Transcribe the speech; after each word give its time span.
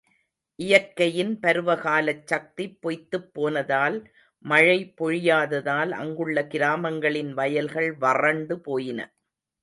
இயற்கையின் 0.59 1.39
பருவகாலச் 1.39 2.23
சக்தி 2.25 2.65
பொய்த்துப் 2.79 3.27
போனதால், 3.33 3.97
மழை 4.45 4.93
பொழியாததால் 5.01 5.91
அங்குள்ள 5.95 6.47
கிராமங்களின் 6.47 7.33
வயல்கள் 7.33 7.91
வறண்டு 7.97 8.57
போயின. 8.59 8.99